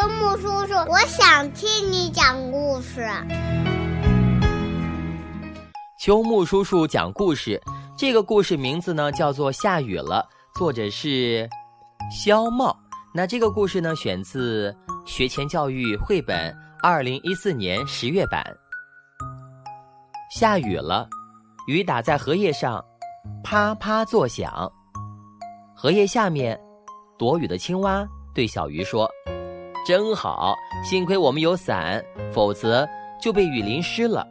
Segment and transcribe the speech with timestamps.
[0.00, 3.06] 秋木叔叔，我想听你讲故事。
[5.98, 7.60] 秋木叔叔讲故事，
[7.98, 10.26] 这个故事名字呢叫做《下雨了》，
[10.58, 11.46] 作者是
[12.10, 12.74] 肖茂。
[13.12, 14.74] 那这个故事呢选自
[15.04, 16.50] 学前教育绘本
[16.82, 18.42] 二零一四年十月版。
[20.34, 21.06] 下雨了，
[21.66, 22.82] 雨打在荷叶上，
[23.44, 24.72] 啪啪作响。
[25.76, 26.58] 荷叶下面，
[27.18, 29.06] 躲雨的青蛙对小鱼说。
[29.90, 32.00] 真好，幸亏我们有伞，
[32.32, 32.88] 否则
[33.20, 34.24] 就被雨淋湿了。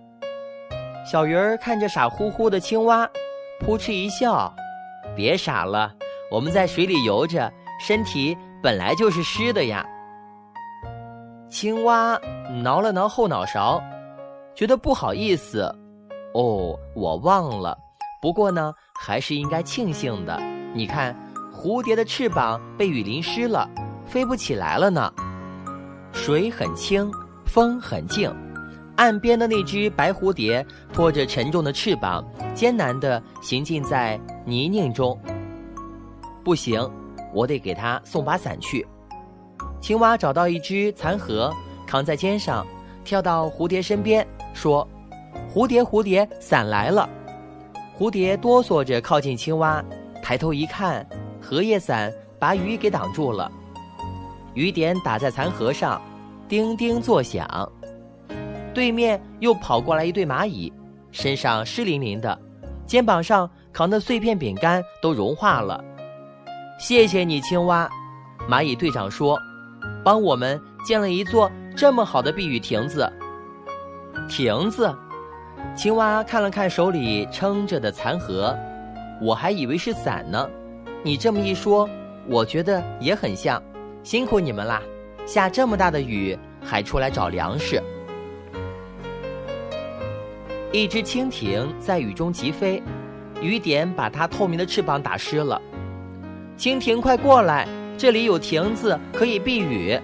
[1.05, 3.05] 小鱼儿看着傻乎乎的青蛙，
[3.59, 4.55] 扑哧一笑
[5.17, 5.94] ：“别傻了，
[6.31, 9.86] 我们在水里游着，身体本来就是湿的呀。”
[11.52, 12.17] 青蛙
[12.64, 13.84] 挠了挠后脑勺，
[14.55, 15.64] 觉得不好意思
[16.36, 17.78] ：“哦，我忘了。
[18.22, 20.39] 不过呢，还是应该庆幸的。
[20.73, 21.14] 你看，
[21.53, 23.70] 蝴蝶的翅膀被雨淋湿了，
[24.05, 25.12] 飞不起来了呢。”
[26.12, 27.09] 水很清，
[27.45, 28.33] 风很静，
[28.95, 35.17] 岸边的那只白蝴蝶拖着沉重的翅膀，艰难地行进在泥泞中。
[36.44, 36.89] 不行，
[37.33, 38.86] 我得给它送把伞去。
[39.80, 41.53] 青蛙找到一只残荷，
[41.88, 42.66] 扛在肩上，
[43.03, 44.86] 跳到蝴蝶身边，说
[45.53, 47.08] ：“蝴蝶，蝴蝶，伞来了。”
[47.98, 49.83] 蝴蝶哆嗦着靠近青蛙，
[50.22, 51.08] 抬头一看，
[51.42, 53.50] 荷叶伞把雨给挡住了。
[54.53, 56.02] 雨点打在残荷上，
[56.50, 57.47] 叮叮作响。
[58.73, 60.73] 对面又跑过来一对蚂蚁，
[61.11, 62.38] 身上湿淋淋的，
[62.88, 65.81] 肩膀上扛的碎片饼干都融化了。
[66.80, 67.88] 谢谢你，青蛙。
[68.50, 69.39] 蚂蚁队长说
[70.03, 73.08] ：“帮我们建了一座这么好的避雨亭子。”
[74.27, 74.92] 亭子，
[75.75, 78.58] 青蛙看了看手里撑着的残荷，
[79.22, 80.50] 我还以为是伞呢。
[81.03, 81.88] 你这么一说，
[82.27, 83.61] 我觉得也很像。
[84.02, 84.81] 辛苦你们啦！
[85.25, 87.81] 下这么大的雨还出来找粮食。
[90.72, 92.82] 一只蜻蜓在雨中疾飞，
[93.42, 95.61] 雨点把它透明的翅膀打湿了。
[96.58, 97.67] 蜻蜓，快过来，
[97.98, 99.99] 这里有亭子可以避雨。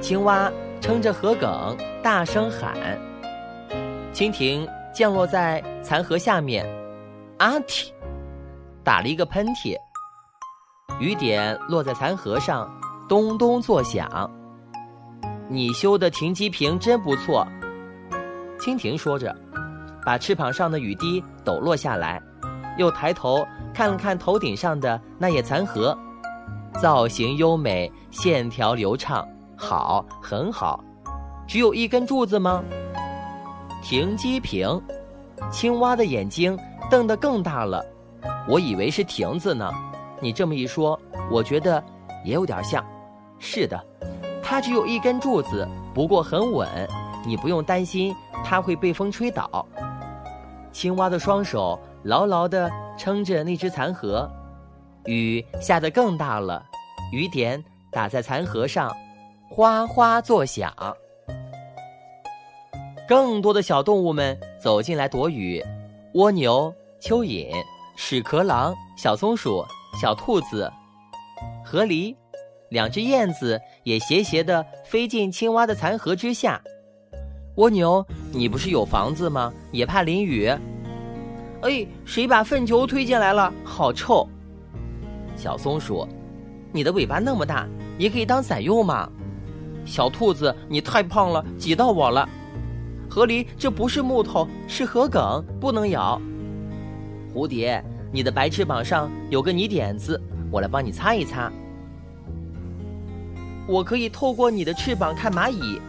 [0.00, 2.76] 青蛙撑着荷梗，大声喊。
[4.12, 6.66] 蜻蜓降落在残荷下面，
[7.38, 7.90] 阿嚏，
[8.82, 9.76] 打了一个喷嚏。
[10.98, 12.70] 雨点落在残荷上。
[13.08, 14.30] 咚咚作响，
[15.52, 17.44] 你修的停机坪真不错。
[18.56, 19.36] 蜻蜓说着，
[20.06, 22.22] 把翅膀上的雨滴抖落下来，
[22.78, 23.44] 又抬头
[23.74, 25.98] 看了看头顶上的那叶残荷，
[26.80, 30.84] 造型优美，线条流畅，好，很好。
[31.48, 32.62] 只有一根柱子吗？
[33.82, 34.80] 停机坪，
[35.50, 36.56] 青蛙的眼睛
[36.88, 37.84] 瞪得更大了。
[38.46, 39.68] 我以为是亭子呢，
[40.20, 40.96] 你这么一说，
[41.28, 41.82] 我觉得
[42.24, 42.84] 也有点像。
[43.40, 43.82] 是的，
[44.50, 46.68] 它只有一根柱子，不过很稳，
[47.24, 48.12] 你不用担心
[48.44, 49.64] 它会被风吹倒。
[50.72, 52.68] 青蛙的双手牢牢地
[52.98, 54.28] 撑着那只残荷，
[55.04, 56.66] 雨下得更大了，
[57.12, 57.62] 雨点
[57.92, 58.92] 打在残荷上，
[59.48, 60.74] 哗哗作响。
[63.06, 65.64] 更多的小动物们走进来躲雨：
[66.14, 67.54] 蜗牛、蚯蚓、
[67.94, 70.68] 屎壳郎、小松鼠、小兔子、
[71.64, 72.12] 河狸。
[72.70, 76.60] 两只燕子也斜斜地飞进青蛙的残荷之下。
[77.56, 79.52] 蜗牛，你不是有房子吗？
[79.72, 80.46] 也怕淋雨？
[81.62, 83.52] 哎，谁把粪球推进来了？
[83.64, 84.26] 好臭！
[85.36, 86.06] 小松鼠，
[86.72, 89.10] 你的尾巴那么大，也可以当伞用嘛。
[89.84, 92.28] 小兔子，你太胖了，挤到我了。
[93.08, 96.20] 河狸，这不是木头，是河梗，不能咬。
[97.34, 97.82] 蝴蝶，
[98.12, 100.20] 你的白翅膀上有个泥点子，
[100.52, 101.50] 我来帮你擦一擦。
[103.70, 105.80] 我可以透过你的翅膀看蚂蚁，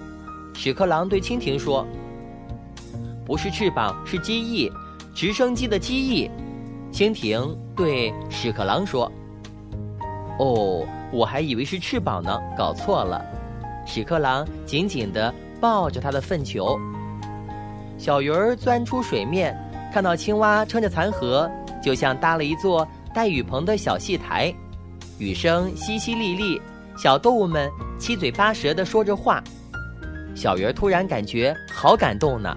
[0.53, 1.83] 屎壳郎对蜻蜓说
[3.25, 4.71] ：“不是翅膀，是机翼，
[5.15, 6.29] 直升机的机翼。”
[6.93, 9.11] 蜻蜓对屎壳郎说
[10.37, 13.19] ：“哦，我还以为是翅膀呢，搞错了。”
[13.83, 16.79] 屎壳郎紧紧地抱着他的粪球。
[17.97, 19.57] 小鱼儿钻出水面，
[19.91, 21.49] 看到青蛙撑着残荷，
[21.81, 24.53] 就像搭了一座带雨棚的小戏台，
[25.17, 26.61] 雨声淅淅沥沥。
[26.97, 29.43] 小动物们七嘴八舌地说着话，
[30.35, 32.55] 小鱼儿突然感觉好感动呢。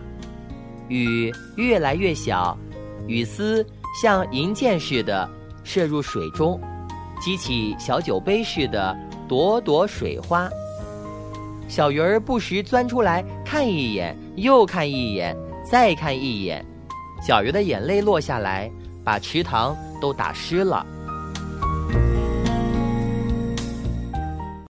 [0.88, 2.56] 雨越来越小，
[3.06, 3.64] 雨丝
[4.02, 5.28] 像银箭似的
[5.62, 6.60] 射入水中，
[7.20, 8.94] 激起小酒杯似的
[9.26, 10.48] 朵朵水花。
[11.66, 15.34] 小鱼儿不时钻出来看一眼，又看一眼，
[15.64, 16.64] 再看一眼。
[17.26, 18.70] 小鱼的眼泪落下来，
[19.02, 20.84] 把池塘都打湿了。